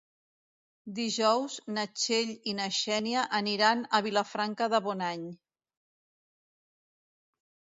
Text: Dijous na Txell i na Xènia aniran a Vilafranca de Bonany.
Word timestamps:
Dijous 0.99 1.57
na 1.75 1.83
Txell 1.99 2.31
i 2.51 2.55
na 2.61 2.65
Xènia 2.77 3.25
aniran 3.41 3.83
a 3.99 4.01
Vilafranca 4.07 4.71
de 4.75 4.81
Bonany. 4.87 5.29